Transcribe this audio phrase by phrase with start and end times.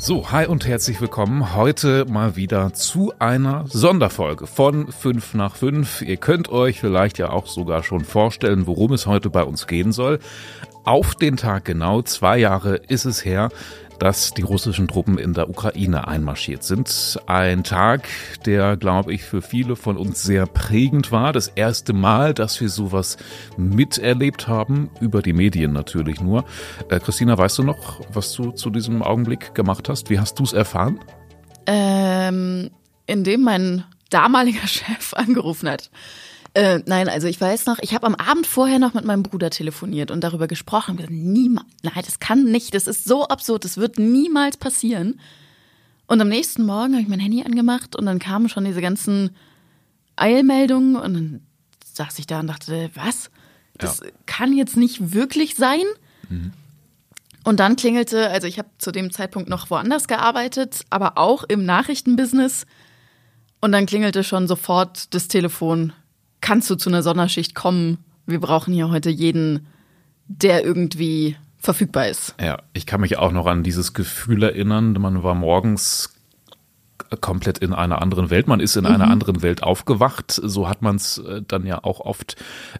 [0.00, 1.56] So, hi und herzlich willkommen.
[1.56, 6.02] Heute mal wieder zu einer Sonderfolge von 5 nach 5.
[6.02, 9.90] Ihr könnt euch vielleicht ja auch sogar schon vorstellen, worum es heute bei uns gehen
[9.90, 10.20] soll.
[10.84, 13.48] Auf den Tag genau, zwei Jahre ist es her,
[13.98, 17.18] dass die russischen Truppen in der Ukraine einmarschiert sind.
[17.26, 18.08] Ein Tag,
[18.46, 21.32] der, glaube ich, für viele von uns sehr prägend war.
[21.32, 23.16] Das erste Mal, dass wir sowas
[23.56, 26.44] miterlebt haben, über die Medien natürlich nur.
[26.88, 30.10] Äh, Christina, weißt du noch, was du zu diesem Augenblick gemacht hast?
[30.10, 31.00] Wie hast du es erfahren?
[31.66, 32.70] Ähm,
[33.06, 35.90] indem mein damaliger Chef angerufen hat.
[36.54, 39.50] Äh, nein, also ich weiß noch, ich habe am Abend vorher noch mit meinem Bruder
[39.50, 40.92] telefoniert und darüber gesprochen.
[40.92, 45.20] Und gesagt, niemals, nein, das kann nicht, das ist so absurd, das wird niemals passieren.
[46.06, 49.36] Und am nächsten Morgen habe ich mein Handy angemacht und dann kamen schon diese ganzen
[50.16, 51.40] Eilmeldungen und dann
[51.94, 53.30] saß ich da und dachte, was?
[53.76, 54.06] Das ja.
[54.26, 55.84] kann jetzt nicht wirklich sein?
[56.28, 56.52] Mhm.
[57.44, 61.64] Und dann klingelte, also ich habe zu dem Zeitpunkt noch woanders gearbeitet, aber auch im
[61.64, 62.66] Nachrichtenbusiness.
[63.60, 65.92] Und dann klingelte schon sofort das Telefon
[66.40, 67.98] kannst du zu einer Sonderschicht kommen?
[68.26, 69.66] Wir brauchen hier heute jeden,
[70.26, 72.34] der irgendwie verfügbar ist.
[72.40, 74.92] Ja, ich kann mich auch noch an dieses Gefühl erinnern.
[74.92, 76.14] Man war morgens
[77.20, 78.48] komplett in einer anderen Welt.
[78.48, 78.90] Man ist in mhm.
[78.90, 80.30] einer anderen Welt aufgewacht.
[80.30, 82.36] So hat man es äh, dann ja auch oft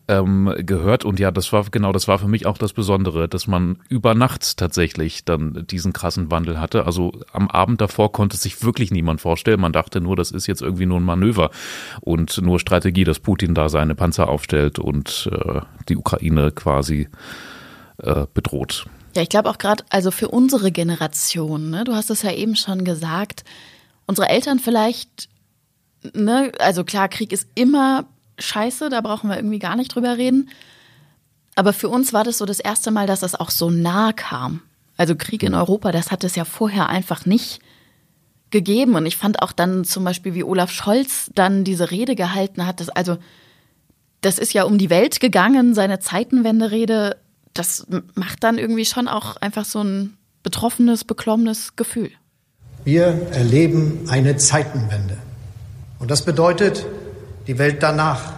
[0.06, 1.04] ähm, gehört.
[1.04, 4.14] Und ja, das war genau, das war für mich auch das Besondere, dass man über
[4.14, 6.86] Nacht tatsächlich dann diesen krassen Wandel hatte.
[6.86, 9.60] Also am Abend davor konnte sich wirklich niemand vorstellen.
[9.60, 11.50] Man dachte nur, das ist jetzt irgendwie nur ein Manöver
[12.00, 17.08] und nur Strategie, dass Putin da seine Panzer aufstellt und äh, die Ukraine quasi
[17.98, 18.86] äh, bedroht.
[19.16, 22.56] Ja, ich glaube auch gerade, also für unsere Generation, ne, du hast es ja eben
[22.56, 23.44] schon gesagt,
[24.08, 25.28] unsere Eltern vielleicht,
[26.14, 28.06] ne, also klar, Krieg ist immer
[28.38, 30.50] scheiße, da brauchen wir irgendwie gar nicht drüber reden.
[31.54, 34.62] Aber für uns war das so das erste Mal, dass das auch so nah kam.
[34.96, 35.54] Also Krieg in.
[35.54, 37.60] Europa, das hat es ja vorher einfach nicht
[38.50, 38.94] gegeben.
[38.94, 42.80] Und ich fand auch dann zum Beispiel, wie Olaf Scholz dann diese Rede gehalten hat,
[42.80, 43.18] das, also,
[44.20, 47.16] das ist ja um die Welt gegangen, seine Zeitenwende-Rede,
[47.54, 52.10] das macht dann irgendwie schon auch einfach so ein betroffenes, beklommenes Gefühl.
[52.84, 55.16] Wir erleben eine Zeitenwende.
[55.98, 56.86] Und das bedeutet,
[57.46, 58.34] die Welt danach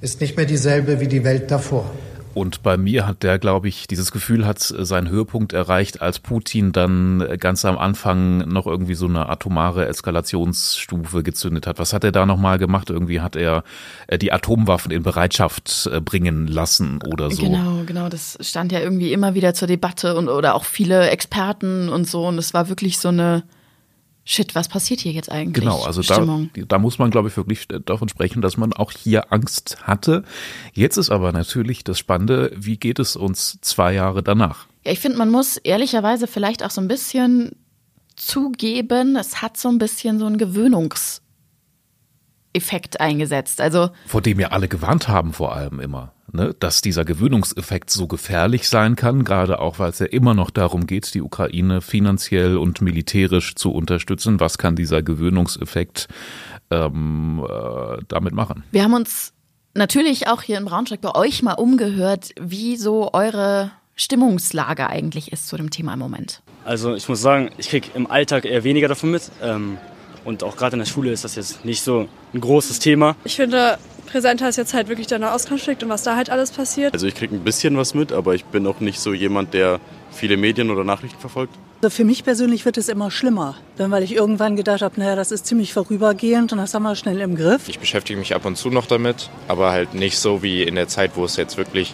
[0.00, 1.90] ist nicht mehr dieselbe wie die Welt davor.
[2.34, 6.72] Und bei mir hat der, glaube ich, dieses Gefühl hat seinen Höhepunkt erreicht, als Putin
[6.72, 11.78] dann ganz am Anfang noch irgendwie so eine atomare Eskalationsstufe gezündet hat.
[11.78, 12.90] Was hat er da nochmal gemacht?
[12.90, 13.64] Irgendwie hat er
[14.06, 17.42] äh, die Atomwaffen in Bereitschaft äh, bringen lassen oder so.
[17.42, 18.08] Genau, genau.
[18.08, 22.26] Das stand ja irgendwie immer wieder zur Debatte und oder auch viele Experten und so.
[22.26, 23.42] Und es war wirklich so eine
[24.24, 25.64] Shit, was passiert hier jetzt eigentlich?
[25.64, 29.32] Genau, also da, da, muss man, glaube ich, wirklich davon sprechen, dass man auch hier
[29.32, 30.22] Angst hatte.
[30.74, 34.66] Jetzt ist aber natürlich das Spannende, wie geht es uns zwei Jahre danach?
[34.84, 37.56] Ja, ich finde, man muss ehrlicherweise vielleicht auch so ein bisschen
[38.14, 40.38] zugeben, es hat so ein bisschen so einen
[42.52, 43.60] Gewöhnungseffekt eingesetzt.
[43.60, 48.06] Also vor dem ja alle gewarnt haben, vor allem immer ne, dass dieser Gewöhnungseffekt so
[48.06, 52.56] gefährlich sein kann, gerade auch, weil es ja immer noch darum geht, die Ukraine finanziell
[52.56, 54.40] und militärisch zu unterstützen.
[54.40, 56.08] Was kann dieser Gewöhnungseffekt
[56.70, 58.64] ähm, äh, damit machen?
[58.70, 59.32] Wir haben uns
[59.74, 65.48] natürlich auch hier in Braunschweig bei euch mal umgehört, wie so eure Stimmungslage eigentlich ist
[65.48, 66.42] zu dem Thema im Moment.
[66.64, 69.30] Also ich muss sagen, ich kriege im Alltag eher weniger davon mit.
[69.42, 69.76] Ähm,
[70.24, 73.16] und auch gerade in der Schule ist das jetzt nicht so ein großes Thema.
[73.24, 76.92] Ich finde, präsenter ist jetzt halt wirklich der Nahostkonflikt und was da halt alles passiert.
[76.92, 79.80] Also ich kriege ein bisschen was mit, aber ich bin auch nicht so jemand, der
[80.12, 81.54] viele Medien oder Nachrichten verfolgt.
[81.82, 85.32] Also für mich persönlich wird es immer schlimmer, weil ich irgendwann gedacht habe, naja, das
[85.32, 87.68] ist ziemlich vorübergehend und das haben wir schnell im Griff.
[87.68, 90.86] Ich beschäftige mich ab und zu noch damit, aber halt nicht so wie in der
[90.86, 91.92] Zeit, wo es jetzt wirklich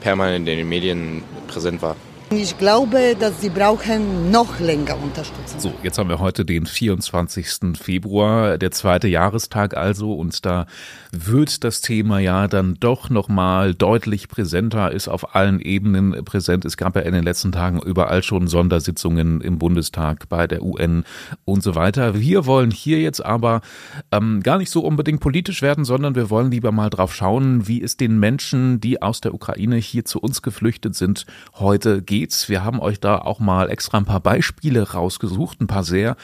[0.00, 1.96] permanent in den Medien präsent war.
[2.30, 5.60] Ich glaube, dass sie brauchen noch länger Unterstützung.
[5.60, 7.78] So, jetzt haben wir heute den 24.
[7.80, 10.66] Februar, der zweite Jahrestag also, und da
[11.12, 16.64] wird das Thema ja dann doch nochmal deutlich präsenter, ist auf allen Ebenen präsent.
[16.64, 21.04] Es gab ja in den letzten Tagen überall schon Sondersitzungen im Bundestag, bei der UN
[21.44, 22.18] und so weiter.
[22.18, 23.60] Wir wollen hier jetzt aber
[24.10, 27.80] ähm, gar nicht so unbedingt politisch werden, sondern wir wollen lieber mal drauf schauen, wie
[27.80, 31.24] es den Menschen, die aus der Ukraine hier zu uns geflüchtet sind,
[31.54, 32.48] heute geht geht's.
[32.48, 36.16] Wir haben euch da auch mal extra ein paar Beispiele rausgesucht, ein paar sehr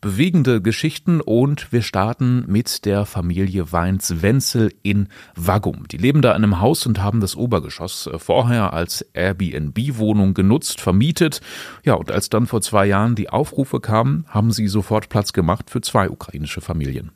[0.00, 5.88] bewegende Geschichten und wir starten mit der Familie Weins-Wenzel in Waggum.
[5.88, 10.80] Die leben da in einem Haus und haben das Obergeschoss äh, vorher als Airbnb-Wohnung genutzt,
[10.80, 11.40] vermietet.
[11.84, 15.68] Ja, und als dann vor zwei Jahren die Aufrufe kamen, haben sie sofort Platz gemacht
[15.68, 17.10] für zwei ukrainische Familien.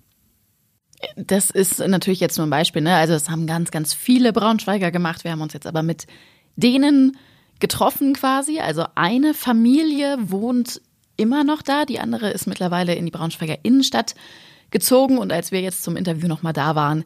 [1.17, 2.97] Das ist natürlich jetzt nur ein Beispiel, ne?
[2.97, 5.23] Also das haben ganz, ganz viele Braunschweiger gemacht.
[5.23, 6.09] Wir haben uns jetzt aber mit
[6.57, 7.17] denen
[7.65, 8.61] getroffen quasi.
[8.61, 10.83] Also eine Familie wohnt
[11.17, 11.87] immer noch da.
[11.87, 14.15] Die andere ist mittlerweile in die Braunschweiger Innenstadt
[14.69, 15.17] gezogen.
[15.17, 17.05] Und als wir jetzt zum Interview nochmal da waren,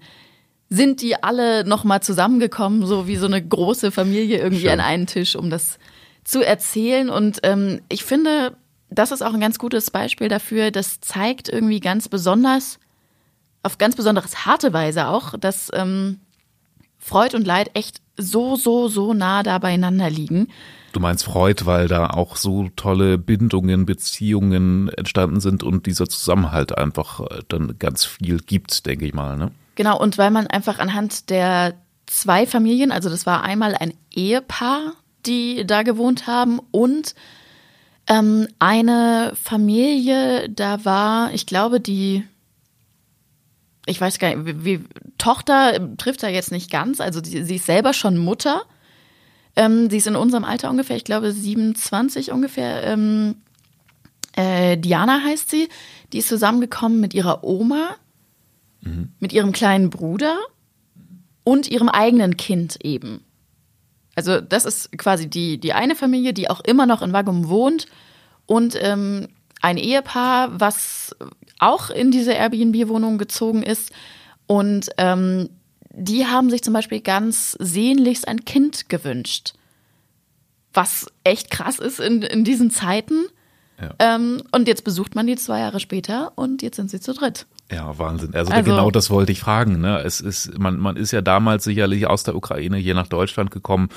[0.68, 4.72] sind die alle nochmal zusammengekommen, so wie so eine große Familie irgendwie Schön.
[4.72, 5.78] an einen Tisch, um das
[6.24, 7.08] zu erzählen.
[7.08, 8.56] Und ähm, ich finde,
[8.90, 10.72] das ist auch ein ganz gutes Beispiel dafür.
[10.72, 12.80] Das zeigt irgendwie ganz besonders,
[13.62, 16.18] auf ganz besonderes harte Weise auch, dass ähm,
[17.08, 20.48] Freud und Leid echt so, so, so nah da beieinander liegen.
[20.92, 26.76] Du meinst Freud, weil da auch so tolle Bindungen, Beziehungen entstanden sind und dieser Zusammenhalt
[26.76, 29.36] einfach äh, dann ganz viel gibt, denke ich mal.
[29.36, 29.50] Ne?
[29.74, 31.74] Genau, und weil man einfach anhand der
[32.06, 34.94] zwei Familien, also das war einmal ein Ehepaar,
[35.26, 37.14] die da gewohnt haben und
[38.06, 42.24] ähm, eine Familie, da war, ich glaube, die,
[43.88, 44.84] ich weiß gar nicht, wie,
[45.16, 48.62] Tochter trifft da jetzt nicht ganz, also die, sie ist selber schon Mutter.
[49.56, 52.84] Ähm, sie ist in unserem Alter ungefähr, ich glaube 27 ungefähr.
[52.84, 53.36] Ähm,
[54.36, 55.68] äh, Diana heißt sie.
[56.12, 57.96] Die ist zusammengekommen mit ihrer Oma,
[59.18, 60.38] mit ihrem kleinen Bruder
[61.44, 63.24] und ihrem eigenen Kind eben.
[64.14, 67.86] Also das ist quasi die, die eine Familie, die auch immer noch in Waggum wohnt
[68.46, 69.28] und ähm,
[69.60, 71.14] ein Ehepaar, was
[71.58, 73.92] auch in diese Airbnb-Wohnung gezogen ist.
[74.46, 75.50] Und ähm,
[75.90, 79.54] die haben sich zum Beispiel ganz sehnlichst ein Kind gewünscht.
[80.72, 83.24] Was echt krass ist in, in diesen Zeiten.
[83.80, 83.94] Ja.
[83.98, 87.46] Ähm, und jetzt besucht man die zwei Jahre später und jetzt sind sie zu dritt.
[87.70, 88.34] Ja, Wahnsinn.
[88.34, 89.78] Also, Also- genau das wollte ich fragen.
[89.82, 89.98] Ne?
[90.02, 93.90] Es ist, man, man ist ja damals sicherlich aus der Ukraine hier nach Deutschland gekommen,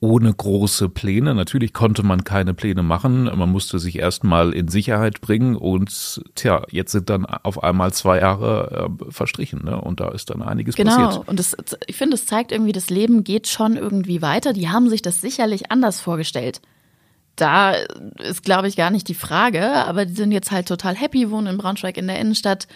[0.00, 1.34] ohne große Pläne.
[1.34, 3.24] Natürlich konnte man keine Pläne machen.
[3.24, 8.20] Man musste sich erstmal in Sicherheit bringen und tja, jetzt sind dann auf einmal zwei
[8.20, 9.78] Jahre äh, verstrichen, ne?
[9.78, 10.96] Und da ist dann einiges Genau.
[10.96, 11.28] passiert.
[11.28, 11.54] Und das,
[11.86, 14.54] ich finde, es zeigt irgendwie, das Leben geht schon irgendwie weiter.
[14.54, 16.62] Die haben sich das sicherlich anders vorgestellt.
[17.36, 17.72] Da
[18.18, 21.48] ist, glaube ich, gar nicht die Frage, aber die sind jetzt halt total happy, wohnen
[21.48, 22.66] in Braunschweig in der Innenstadt.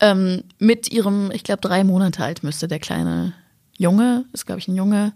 [0.00, 3.34] Ähm, mit ihrem, ich glaube, drei Monate alt müsste der kleine
[3.76, 5.12] Junge, ist, glaube ich, ein Junge,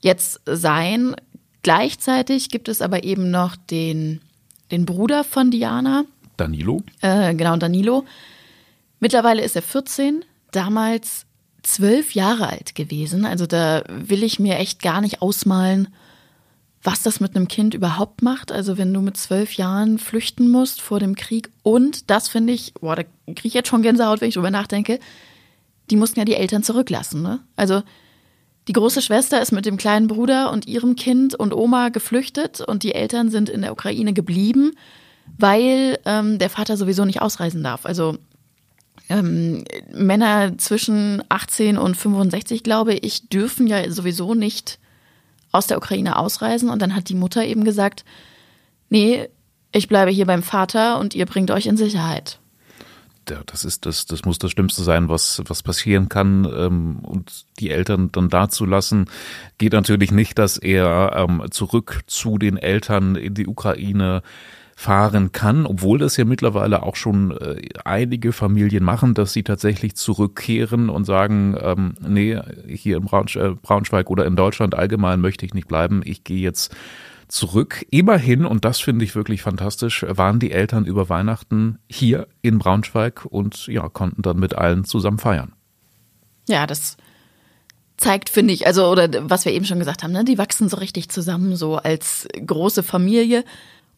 [0.00, 1.14] jetzt sein.
[1.62, 4.20] Gleichzeitig gibt es aber eben noch den,
[4.70, 6.04] den Bruder von Diana,
[6.36, 6.82] Danilo?
[7.02, 8.04] äh, genau, Danilo.
[9.00, 11.26] Mittlerweile ist er 14, damals
[11.62, 13.24] zwölf Jahre alt gewesen.
[13.24, 15.88] Also da will ich mir echt gar nicht ausmalen,
[16.82, 18.52] was das mit einem Kind überhaupt macht.
[18.52, 22.74] Also wenn du mit zwölf Jahren flüchten musst vor dem Krieg und das finde ich,
[22.74, 25.00] boah, da kriege ich jetzt schon Gänsehaut, wenn ich drüber nachdenke,
[25.90, 27.22] die mussten ja die Eltern zurücklassen.
[27.22, 27.40] Ne?
[27.56, 27.82] Also
[28.68, 32.82] die große Schwester ist mit dem kleinen Bruder und ihrem Kind und Oma geflüchtet und
[32.82, 34.72] die Eltern sind in der Ukraine geblieben,
[35.38, 37.86] weil ähm, der Vater sowieso nicht ausreisen darf.
[37.86, 38.18] Also
[39.08, 44.78] ähm, Männer zwischen 18 und 65, glaube ich, dürfen ja sowieso nicht
[45.52, 46.70] aus der Ukraine ausreisen.
[46.70, 48.04] Und dann hat die Mutter eben gesagt,
[48.90, 49.28] nee,
[49.72, 52.38] ich bleibe hier beim Vater und ihr bringt euch in Sicherheit.
[53.28, 56.44] Ja, das ist das, das muss das Schlimmste sein, was, was passieren kann.
[56.44, 59.06] Ähm, und die Eltern dann dazulassen,
[59.58, 64.22] geht natürlich nicht, dass er ähm, zurück zu den Eltern in die Ukraine
[64.78, 69.96] fahren kann, obwohl das ja mittlerweile auch schon äh, einige Familien machen, dass sie tatsächlich
[69.96, 72.38] zurückkehren und sagen, ähm, nee,
[72.68, 76.72] hier in äh, Braunschweig oder in Deutschland allgemein möchte ich nicht bleiben, ich gehe jetzt
[77.26, 77.84] zurück.
[77.90, 83.24] Immerhin, und das finde ich wirklich fantastisch, waren die Eltern über Weihnachten hier in Braunschweig
[83.24, 85.54] und ja, konnten dann mit allen zusammen feiern.
[86.48, 86.96] Ja, das
[87.96, 90.76] zeigt, finde ich, also, oder was wir eben schon gesagt haben, ne, die wachsen so
[90.76, 93.42] richtig zusammen, so als große Familie.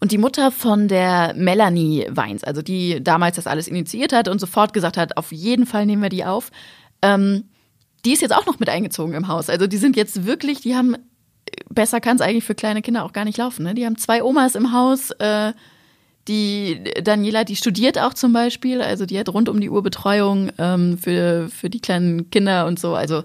[0.00, 4.40] Und die Mutter von der Melanie Weins, also die damals das alles initiiert hat und
[4.40, 6.50] sofort gesagt hat, auf jeden Fall nehmen wir die auf,
[7.02, 7.44] ähm,
[8.06, 9.50] die ist jetzt auch noch mit eingezogen im Haus.
[9.50, 10.96] Also die sind jetzt wirklich, die haben,
[11.68, 13.64] besser kann es eigentlich für kleine Kinder auch gar nicht laufen.
[13.64, 13.74] Ne?
[13.74, 15.52] Die haben zwei Omas im Haus, äh,
[16.28, 20.50] die Daniela, die studiert auch zum Beispiel, also die hat rund um die Uhr Betreuung
[20.58, 22.94] ähm, für, für die kleinen Kinder und so.
[22.94, 23.24] Also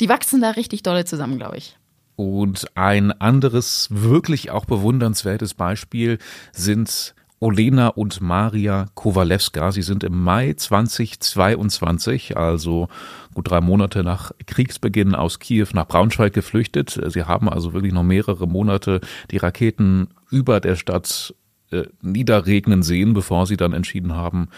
[0.00, 1.76] die wachsen da richtig dolle zusammen, glaube ich.
[2.16, 6.18] Und ein anderes wirklich auch bewundernswertes Beispiel
[6.52, 9.72] sind Olena und Maria Kowalewska.
[9.72, 12.88] Sie sind im Mai 2022, also
[13.34, 16.98] gut drei Monate nach Kriegsbeginn aus Kiew nach Braunschweig geflüchtet.
[17.08, 21.34] Sie haben also wirklich noch mehrere Monate die Raketen über der Stadt
[21.70, 24.48] äh, niederregnen sehen, bevor sie dann entschieden haben,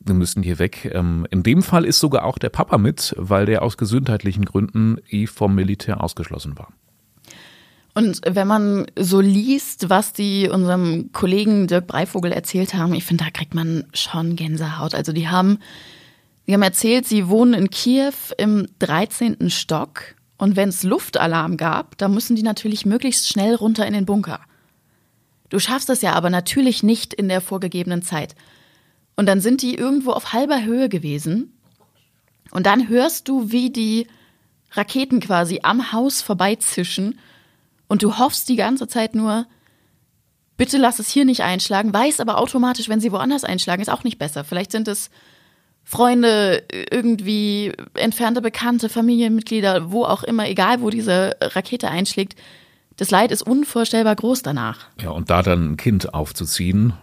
[0.00, 0.90] wir müssen hier weg.
[0.92, 4.98] Ähm, in dem Fall ist sogar auch der Papa mit, weil der aus gesundheitlichen Gründen
[5.08, 6.72] eh vom Militär ausgeschlossen war.
[7.94, 13.24] Und wenn man so liest, was die unserem Kollegen Dirk Breivogel erzählt haben, ich finde,
[13.24, 14.94] da kriegt man schon Gänsehaut.
[14.94, 15.60] Also die haben,
[16.46, 19.48] die haben erzählt, sie wohnen in Kiew im 13.
[19.48, 24.06] Stock und wenn es Luftalarm gab, da müssen die natürlich möglichst schnell runter in den
[24.06, 24.40] Bunker.
[25.48, 28.34] Du schaffst es ja aber natürlich nicht in der vorgegebenen Zeit.
[29.14, 31.52] Und dann sind die irgendwo auf halber Höhe gewesen.
[32.50, 34.08] Und dann hörst du, wie die
[34.72, 37.20] Raketen quasi am Haus vorbeizischen.
[37.86, 39.46] Und du hoffst die ganze Zeit nur,
[40.56, 44.04] bitte lass es hier nicht einschlagen, weiß aber automatisch, wenn sie woanders einschlagen, ist auch
[44.04, 44.44] nicht besser.
[44.44, 45.10] Vielleicht sind es
[45.84, 52.40] Freunde, irgendwie entfernte Bekannte, Familienmitglieder, wo auch immer, egal wo diese Rakete einschlägt.
[52.96, 54.86] Das Leid ist unvorstellbar groß danach.
[55.02, 56.94] Ja, und da dann ein Kind aufzuziehen,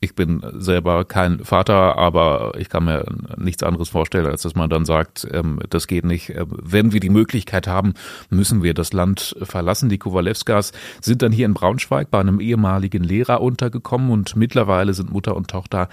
[0.00, 3.04] ich bin selber kein Vater, aber ich kann mir
[3.36, 6.30] nichts anderes vorstellen, als dass man dann sagt, ähm, das geht nicht.
[6.30, 7.94] Ähm, wenn wir die Möglichkeit haben,
[8.30, 9.88] müssen wir das Land verlassen.
[9.88, 15.12] Die Kowalewskas sind dann hier in Braunschweig bei einem ehemaligen Lehrer untergekommen und mittlerweile sind
[15.12, 15.88] Mutter und Tochter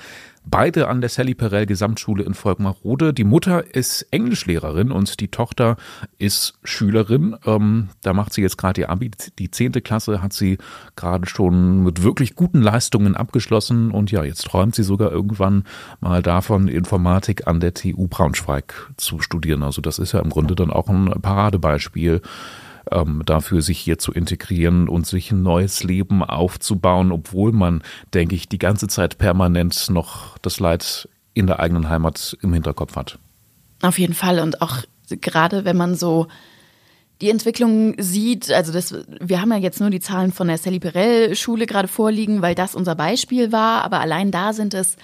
[0.47, 3.13] Beide an der Sally Perel Gesamtschule in Volkmarrode.
[3.13, 5.77] Die Mutter ist Englischlehrerin und die Tochter
[6.17, 7.35] ist Schülerin.
[7.45, 9.11] Ähm, da macht sie jetzt gerade ihr Abi.
[9.39, 10.57] Die zehnte Klasse hat sie
[10.95, 13.91] gerade schon mit wirklich guten Leistungen abgeschlossen.
[13.91, 15.63] Und ja, jetzt träumt sie sogar irgendwann
[15.99, 19.63] mal davon, Informatik an der TU Braunschweig zu studieren.
[19.63, 22.21] Also das ist ja im Grunde dann auch ein Paradebeispiel
[22.91, 28.35] ähm, dafür, sich hier zu integrieren und sich ein neues Leben aufzubauen, obwohl man, denke
[28.35, 33.19] ich, die ganze Zeit permanent noch das Leid in der eigenen Heimat im Hinterkopf hat.
[33.81, 34.39] Auf jeden Fall.
[34.39, 34.77] Und auch
[35.09, 36.27] gerade wenn man so
[37.21, 40.79] die Entwicklung sieht, also das, wir haben ja jetzt nur die Zahlen von der Sally
[40.79, 44.97] Perel Schule gerade vorliegen, weil das unser Beispiel war, aber allein da sind es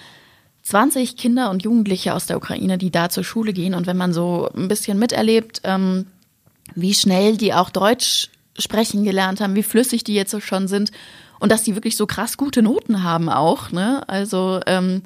[0.62, 3.74] 20 Kinder und Jugendliche aus der Ukraine, die da zur Schule gehen.
[3.74, 6.06] Und wenn man so ein bisschen miterlebt, ähm,
[6.74, 10.92] wie schnell die auch Deutsch sprechen gelernt haben, wie flüssig die jetzt schon sind
[11.40, 13.72] und dass die wirklich so krass gute Noten haben auch.
[13.72, 14.06] Ne?
[14.08, 15.02] Also ähm,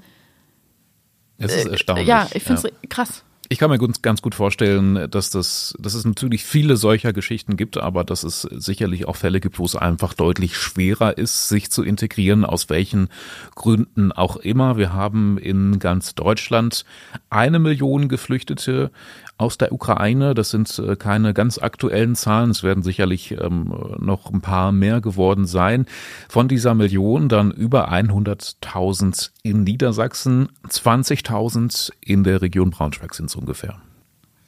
[1.39, 2.09] es ist äh, erstaunlich.
[2.09, 2.89] Ja, ich finde es ja.
[2.89, 3.23] krass.
[3.49, 7.77] Ich kann mir ganz gut vorstellen, dass das, dass es natürlich viele solcher Geschichten gibt,
[7.77, 11.85] aber dass es sicherlich auch Fälle gibt, wo es einfach deutlich schwerer ist, sich zu
[11.85, 13.09] integrieren, aus welchen
[13.55, 14.77] Gründen auch immer.
[14.77, 16.85] Wir haben in ganz Deutschland
[17.31, 18.91] eine Million Geflüchtete
[19.39, 20.35] aus der Ukraine.
[20.35, 22.51] Das sind äh, keine ganz aktuellen Zahlen.
[22.51, 25.87] Es werden sicherlich ähm, noch ein paar mehr geworden sein.
[26.29, 33.81] Von dieser Million dann über 100.000 in Niedersachsen, 20.000 in der Region Braunschweig sind ungefähr.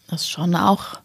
[0.08, 1.00] Das ist schon auch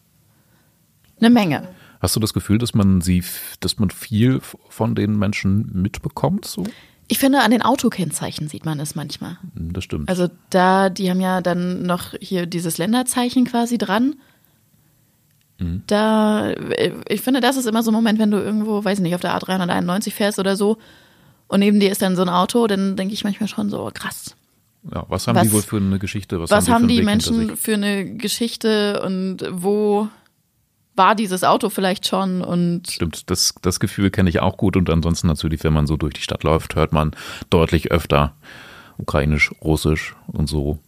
[1.20, 1.68] eine Menge.
[2.00, 3.24] Hast du das Gefühl, dass man sie,
[3.60, 6.44] dass man viel von den Menschen mitbekommt?
[6.44, 6.64] So?
[7.08, 9.38] Ich finde, an den Autokennzeichen sieht man es manchmal.
[9.54, 10.08] Hm, das stimmt.
[10.08, 14.16] Also da, die haben ja dann noch hier dieses Länderzeichen quasi dran.
[15.58, 15.82] Mhm.
[15.86, 16.52] Da,
[17.08, 19.20] ich finde, das ist immer so ein Moment, wenn du irgendwo, weiß ich nicht, auf
[19.20, 20.78] der A391 fährst oder so
[21.48, 24.34] und neben dir ist dann so ein Auto, dann denke ich manchmal schon so, krass.
[24.92, 26.40] Ja, was haben was, die wohl für eine Geschichte?
[26.40, 30.08] Was, was haben die, haben die Menschen für eine Geschichte und wo
[30.96, 32.90] war dieses Auto vielleicht schon und.
[32.90, 36.14] Stimmt, das, das Gefühl kenne ich auch gut und ansonsten natürlich, wenn man so durch
[36.14, 37.12] die Stadt läuft, hört man
[37.50, 38.34] deutlich öfter
[38.98, 40.78] ukrainisch, russisch und so.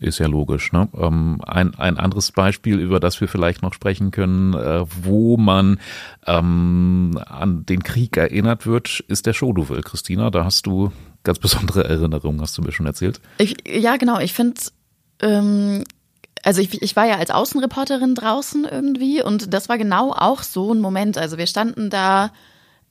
[0.00, 0.72] Ist ja logisch.
[0.72, 0.88] Ne?
[0.96, 5.78] Ähm, ein, ein anderes Beispiel, über das wir vielleicht noch sprechen können, äh, wo man
[6.26, 9.82] ähm, an den Krieg erinnert wird, ist der Shoduvel.
[9.82, 10.90] Christina, da hast du
[11.24, 13.20] ganz besondere Erinnerungen, hast du mir schon erzählt.
[13.38, 14.20] Ich, ja, genau.
[14.20, 14.60] Ich finde
[15.20, 15.84] ähm,
[16.44, 20.72] also ich, ich war ja als Außenreporterin draußen irgendwie und das war genau auch so
[20.72, 21.16] ein Moment.
[21.16, 22.32] Also wir standen da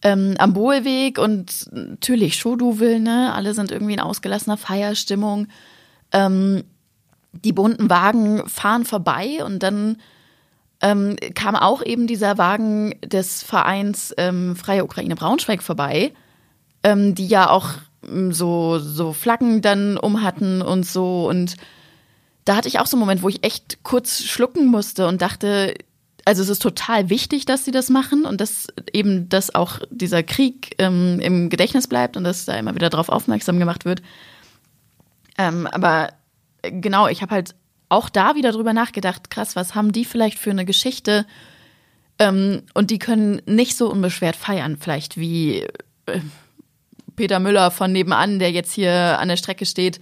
[0.01, 3.31] ähm, am Bohlweg und natürlich Shoduvel, ne?
[3.33, 5.47] Alle sind irgendwie in ausgelassener Feierstimmung.
[6.11, 6.63] Ähm,
[7.31, 9.97] die bunten Wagen fahren vorbei und dann
[10.81, 16.11] ähm, kam auch eben dieser Wagen des Vereins ähm, Freie Ukraine Braunschweig vorbei,
[16.83, 17.69] ähm, die ja auch
[18.31, 21.55] so, so Flaggen dann um hatten und so und
[22.45, 25.74] da hatte ich auch so einen Moment, wo ich echt kurz schlucken musste und dachte,
[26.25, 30.24] also es ist total wichtig, dass sie das machen und dass eben, dass auch dieser
[30.24, 34.01] Krieg ähm, im Gedächtnis bleibt und dass da immer wieder darauf aufmerksam gemacht wird.
[35.38, 36.10] Ähm, aber
[36.62, 37.55] genau, ich habe halt
[37.89, 41.25] auch da wieder drüber nachgedacht, krass, was haben die vielleicht für eine Geschichte?
[42.19, 45.67] Ähm, und die können nicht so unbeschwert feiern, vielleicht wie
[46.05, 46.19] äh,
[47.15, 50.00] Peter Müller von nebenan, der jetzt hier an der Strecke steht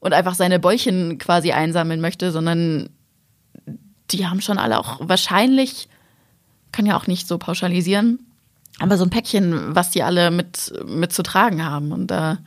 [0.00, 2.90] und einfach seine Bäulchen quasi einsammeln möchte, sondern
[4.10, 5.88] die haben schon alle auch wahrscheinlich,
[6.72, 8.18] kann ja auch nicht so pauschalisieren,
[8.78, 11.92] aber so ein Päckchen, was die alle mit, mit zu tragen haben.
[11.92, 12.38] Und da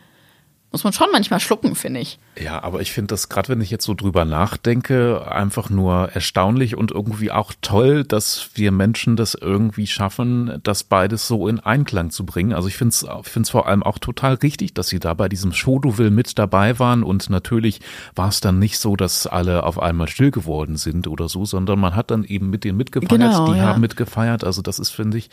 [0.73, 2.17] muss man schon manchmal schlucken, finde ich.
[2.37, 6.75] Ja, aber ich finde das, gerade wenn ich jetzt so drüber nachdenke, einfach nur erstaunlich
[6.75, 12.09] und irgendwie auch toll, dass wir Menschen das irgendwie schaffen, das beides so in Einklang
[12.09, 12.53] zu bringen.
[12.53, 15.29] Also ich finde es ich find's vor allem auch total richtig, dass sie da bei
[15.29, 17.79] diesem Show-Du-Will mit dabei waren und natürlich
[18.15, 21.79] war es dann nicht so, dass alle auf einmal still geworden sind oder so, sondern
[21.79, 23.65] man hat dann eben mit denen mitgefeiert, genau, die ja.
[23.65, 24.43] haben mitgefeiert.
[24.43, 25.29] Also das ist, finde ich,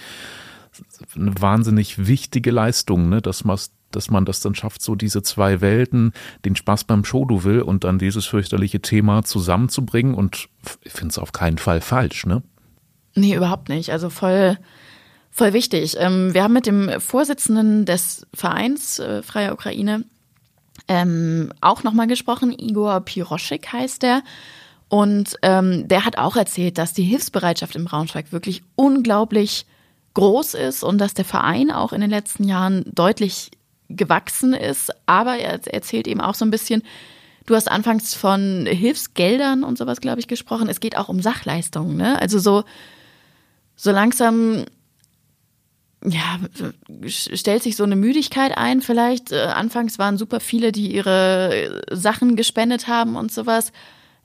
[1.16, 3.22] eine wahnsinnig wichtige Leistung, ne?
[3.22, 3.58] dass man
[3.90, 6.12] dass man das dann schafft, so diese zwei Welten,
[6.44, 10.14] den Spaß beim Shodo will und dann dieses fürchterliche Thema zusammenzubringen.
[10.14, 10.48] Und
[10.82, 12.42] ich finde es auf keinen Fall falsch, ne?
[13.14, 13.90] Nee, überhaupt nicht.
[13.90, 14.56] Also voll,
[15.30, 15.96] voll wichtig.
[15.98, 20.04] Ähm, wir haben mit dem Vorsitzenden des Vereins äh, Freie Ukraine
[20.88, 22.52] ähm, auch nochmal gesprochen.
[22.56, 24.22] Igor Piroschik heißt der.
[24.88, 29.66] Und ähm, der hat auch erzählt, dass die Hilfsbereitschaft im Braunschweig wirklich unglaublich
[30.14, 33.52] groß ist und dass der Verein auch in den letzten Jahren deutlich
[33.90, 34.90] gewachsen ist.
[35.06, 36.82] Aber er erzählt eben auch so ein bisschen,
[37.46, 40.68] du hast anfangs von Hilfsgeldern und sowas, glaube ich, gesprochen.
[40.68, 41.96] Es geht auch um Sachleistungen.
[41.96, 42.20] Ne?
[42.20, 42.64] Also so,
[43.76, 44.64] so langsam
[46.02, 46.38] ja,
[47.06, 49.32] stellt sich so eine Müdigkeit ein vielleicht.
[49.32, 53.72] Äh, anfangs waren super viele, die ihre Sachen gespendet haben und sowas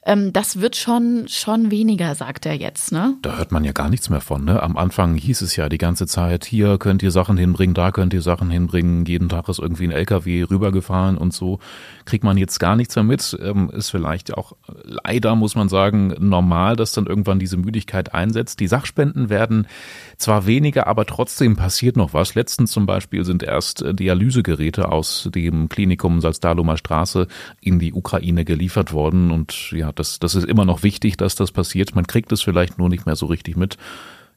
[0.06, 2.92] ähm, das wird schon, schon weniger, sagt er jetzt.
[2.92, 3.16] Ne?
[3.24, 4.46] Da hört man ja gar nichts mehr von.
[4.46, 4.62] Ne?
[4.62, 8.14] Am Anfang hieß es ja die ganze Zeit, hier könnt ihr Sachen hinbringen, da könnt
[8.14, 9.06] ihr Sachen hinbringen.
[9.06, 11.60] Jeden Tag ist irgendwie ein LKW rübergefahren und so.
[12.06, 13.36] Kriegt man jetzt gar nichts mehr mit.
[13.42, 18.60] Ähm, ist vielleicht auch leider, muss man sagen, normal, dass dann irgendwann diese Müdigkeit einsetzt.
[18.60, 19.68] Die Sachspenden werden
[20.18, 22.36] zwar weniger, aber trotzdem passiert noch was.
[22.36, 27.28] Letztens zum Beispiel sind erst äh, Dialysegeräte aus dem Klinikum Salzdalumer Straße
[27.62, 31.52] in die Ukraine geliefert worden und ja, das, das ist immer noch wichtig, dass das
[31.52, 31.96] passiert.
[31.96, 33.78] Man kriegt es vielleicht nur nicht mehr so richtig mit.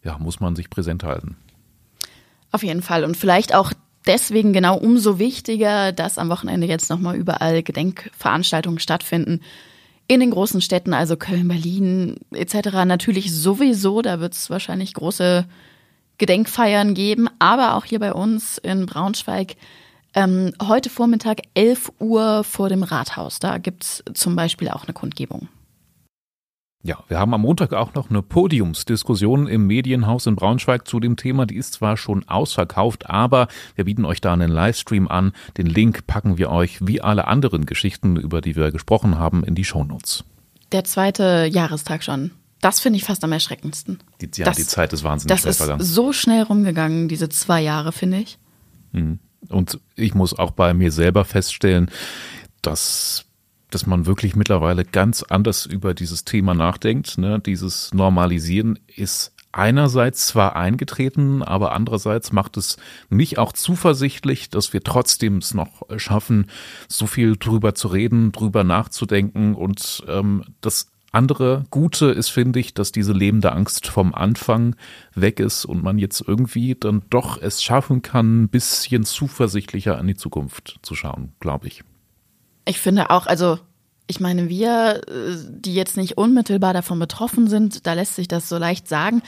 [0.05, 1.37] Ja, muss man sich präsent halten.
[2.51, 3.05] Auf jeden Fall.
[3.05, 3.73] Und vielleicht auch
[4.07, 9.41] deswegen genau umso wichtiger, dass am Wochenende jetzt nochmal überall Gedenkveranstaltungen stattfinden.
[10.07, 12.71] In den großen Städten, also Köln, Berlin etc.
[12.87, 15.47] Natürlich sowieso, da wird es wahrscheinlich große
[16.19, 19.57] Gedenkfeiern geben, aber auch hier bei uns in Braunschweig
[20.15, 23.39] ähm, heute Vormittag 11 Uhr vor dem Rathaus.
[23.39, 25.49] Da gibt es zum Beispiel auch eine Kundgebung.
[26.83, 31.17] Ja, wir haben am Montag auch noch eine Podiumsdiskussion im Medienhaus in Braunschweig zu dem
[31.17, 31.45] Thema.
[31.45, 35.33] Die ist zwar schon ausverkauft, aber wir bieten euch da einen Livestream an.
[35.57, 39.57] Den Link packen wir euch wie alle anderen Geschichten, über die wir gesprochen haben, in
[39.57, 40.25] die Shownotes.
[40.71, 42.31] Der zweite Jahrestag schon.
[42.61, 43.99] Das finde ich fast am erschreckendsten.
[44.21, 45.83] Die, ja, das, die Zeit ist wahnsinnig Das ist vergangen.
[45.83, 48.39] so schnell rumgegangen, diese zwei Jahre, finde ich.
[48.93, 49.21] Mhm.
[49.49, 51.91] Und ich muss auch bei mir selber feststellen,
[52.63, 53.25] dass
[53.71, 57.19] dass man wirklich mittlerweile ganz anders über dieses Thema nachdenkt.
[57.19, 57.39] Ne?
[57.39, 62.77] Dieses Normalisieren ist einerseits zwar eingetreten, aber andererseits macht es
[63.09, 66.47] mich auch zuversichtlich, dass wir trotzdem es noch schaffen,
[66.89, 72.75] so viel drüber zu reden, drüber nachzudenken und ähm, das andere Gute ist, finde ich,
[72.75, 74.77] dass diese lebende Angst vom Anfang
[75.15, 80.07] weg ist und man jetzt irgendwie dann doch es schaffen kann, ein bisschen zuversichtlicher an
[80.07, 81.83] die Zukunft zu schauen, glaube ich.
[82.67, 83.59] Ich finde auch, also
[84.07, 88.49] ich meine, wir, äh, die jetzt nicht unmittelbar davon betroffen sind, da lässt sich das
[88.49, 89.23] so leicht sagen.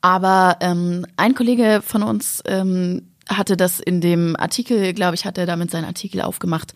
[0.00, 5.38] Aber ähm, ein Kollege von uns ähm, hatte das in dem Artikel, glaube ich, hat
[5.38, 6.72] er damit seinen Artikel aufgemacht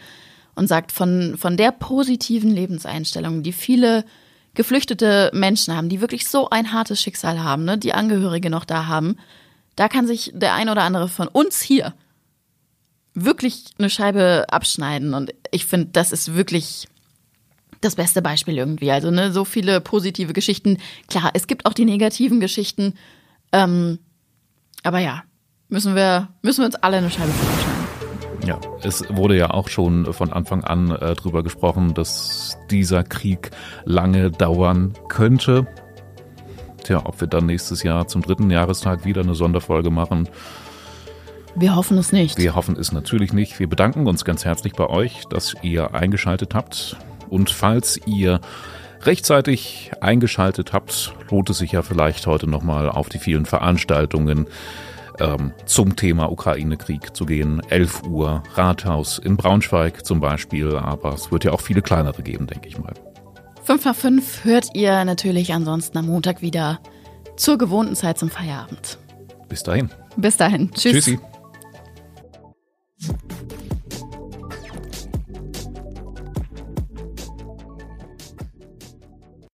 [0.55, 4.05] und sagt, von, von der positiven Lebenseinstellung, die viele
[4.55, 8.87] geflüchtete Menschen haben, die wirklich so ein hartes Schicksal haben, ne, die Angehörige noch da
[8.87, 9.17] haben,
[9.77, 11.95] da kann sich der ein oder andere von uns hier
[13.15, 15.15] wirklich eine Scheibe abschneiden.
[15.15, 16.89] Und ich finde, das ist wirklich
[17.81, 18.91] das beste Beispiel irgendwie.
[18.91, 20.79] Also ne, so viele positive Geschichten.
[21.09, 22.95] Klar, es gibt auch die negativen Geschichten.
[23.53, 23.99] Ähm,
[24.83, 25.25] aber ja,
[25.69, 27.62] müssen wir, müssen wir uns alle eine Scheibe abschneiden.
[28.45, 33.51] Ja, es wurde ja auch schon von Anfang an äh, drüber gesprochen, dass dieser Krieg
[33.85, 35.67] lange dauern könnte.
[36.83, 40.29] Tja, ob wir dann nächstes Jahr zum dritten Jahrestag wieder eine Sonderfolge machen.
[41.55, 42.39] Wir hoffen es nicht.
[42.39, 43.61] Wir hoffen es natürlich nicht.
[43.61, 46.97] Wir bedanken uns ganz herzlich bei euch, dass ihr eingeschaltet habt.
[47.29, 48.41] Und falls ihr
[49.03, 54.47] rechtzeitig eingeschaltet habt, lohnt es sich ja vielleicht heute nochmal auf die vielen Veranstaltungen
[55.21, 57.61] ähm, zum Thema Ukraine-Krieg zu gehen.
[57.69, 62.47] 11 Uhr, Rathaus in Braunschweig zum Beispiel, aber es wird ja auch viele kleinere geben,
[62.47, 62.95] denke ich mal.
[63.65, 66.81] 5 nach 5 hört ihr natürlich ansonsten am Montag wieder
[67.37, 68.99] zur gewohnten Zeit zum Feierabend.
[69.49, 69.91] Bis dahin.
[70.17, 70.71] Bis dahin.
[70.73, 71.05] Tschüss.
[71.05, 71.19] Tschüssi.